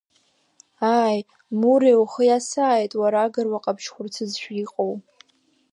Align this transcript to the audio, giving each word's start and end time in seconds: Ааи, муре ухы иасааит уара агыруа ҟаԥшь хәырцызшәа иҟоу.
Ааи, 0.97 1.19
муре 1.59 1.93
ухы 2.01 2.23
иасааит 2.27 2.91
уара 3.01 3.19
агыруа 3.25 3.63
ҟаԥшь 3.63 3.89
хәырцызшәа 3.93 4.53
иҟоу. 4.63 4.93